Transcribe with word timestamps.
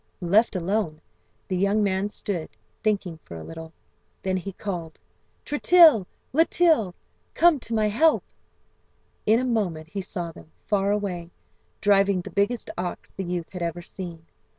Left 0.23 0.55
alone, 0.55 0.99
the 1.47 1.55
young 1.55 1.83
man 1.83 2.09
stood 2.09 2.49
thinking 2.81 3.19
for 3.23 3.35
a 3.37 3.43
little. 3.43 3.71
Then 4.23 4.35
he 4.35 4.51
called: 4.51 4.99
"Tritill, 5.45 6.07
Litill, 6.33 6.95
come 7.35 7.59
to 7.59 7.75
my 7.75 7.87
help!" 7.87 8.23
In 9.27 9.39
a 9.39 9.45
moment 9.45 9.89
he 9.91 10.01
saw 10.01 10.31
them, 10.31 10.51
far 10.65 10.89
away, 10.91 11.29
driving 11.81 12.21
the 12.21 12.31
biggest 12.31 12.71
ox 12.79 13.13
the 13.13 13.23
youth 13.23 13.53
had 13.53 13.61
ever 13.61 13.83
seen. 13.83 14.25